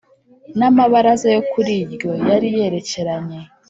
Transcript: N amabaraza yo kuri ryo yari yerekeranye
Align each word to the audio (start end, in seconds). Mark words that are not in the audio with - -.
N 0.57 0.59
amabaraza 0.69 1.27
yo 1.35 1.41
kuri 1.51 1.75
ryo 1.93 2.11
yari 2.29 2.47
yerekeranye 2.57 3.39